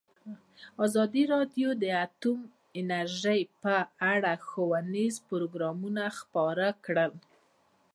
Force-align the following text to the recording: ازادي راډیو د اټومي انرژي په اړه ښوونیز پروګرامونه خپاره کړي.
ازادي 0.85 1.23
راډیو 1.33 1.69
د 1.81 1.83
اټومي 2.05 2.47
انرژي 2.79 3.41
په 3.63 3.75
اړه 4.13 4.31
ښوونیز 4.47 5.15
پروګرامونه 5.27 6.03
خپاره 6.19 6.67
کړي. 6.85 7.09